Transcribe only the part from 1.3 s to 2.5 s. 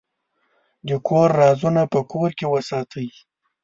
رازونه په کور کې